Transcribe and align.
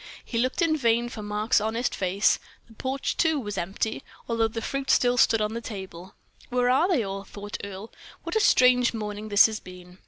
He 0.25 0.39
looked 0.39 0.63
in 0.63 0.75
vain 0.75 1.09
for 1.09 1.21
Mark's 1.21 1.61
honest 1.61 1.93
face. 1.93 2.39
The 2.65 2.73
porch, 2.73 3.17
too, 3.17 3.39
was 3.39 3.55
empty, 3.55 4.01
although 4.27 4.47
the 4.47 4.59
fruit 4.59 4.89
still 4.89 5.15
stood 5.15 5.41
upon 5.41 5.53
the 5.53 5.61
table. 5.61 6.15
"Where 6.49 6.71
are 6.71 6.87
they 6.89 7.03
all?" 7.03 7.23
thought 7.23 7.59
Earle. 7.63 7.91
"What 8.23 8.35
a 8.35 8.39
strange 8.39 8.95
morning 8.95 9.29
this 9.29 9.45
has 9.45 9.59
been!" 9.59 9.99